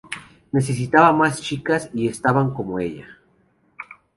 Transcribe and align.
Necesitaban 0.51 1.15
más 1.15 1.39
chicas, 1.39 1.91
y 1.93 2.07
estaban 2.07 2.55
como, 2.55 2.79
¡ella! 2.79 3.05